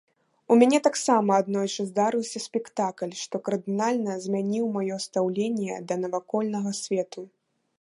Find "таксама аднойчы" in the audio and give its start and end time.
0.85-1.83